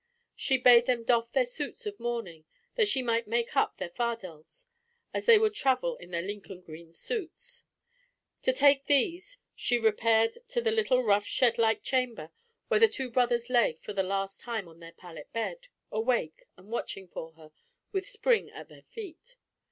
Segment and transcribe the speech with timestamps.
[0.35, 4.65] She bade them doff their suits of mourning that she might make up their fardels,
[5.13, 7.63] as they would travel in their Lincoln green suits.
[8.41, 12.31] To take these she repaired to the little rough shed like chamber
[12.67, 16.71] where the two brothers lay for the last time on their pallet bed, awake, and
[16.71, 17.51] watching for her,
[17.91, 19.37] with Spring at their feet.